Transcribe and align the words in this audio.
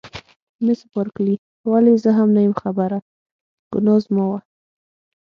مس 0.65 0.79
بارکلي: 0.91 1.35
په 1.59 1.67
ولې 1.71 1.91
یې 1.93 2.01
زه 2.03 2.11
هم 2.17 2.29
نه 2.35 2.41
یم 2.45 2.55
خبره، 2.61 2.97
ګناه 3.71 3.99
زما 4.05 4.23
وه. 4.29 4.39